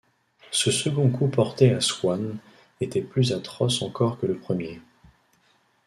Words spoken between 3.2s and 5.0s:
atroce encore que le premier.